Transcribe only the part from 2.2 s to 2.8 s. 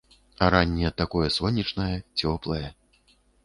цёплае.